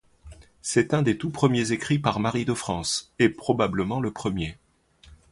[0.63, 4.57] C'est un des tout premiers écrits par Marie de France, et probablement le premier.